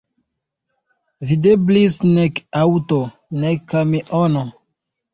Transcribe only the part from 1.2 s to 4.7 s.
Videblis nek aŭto, nek kamiono.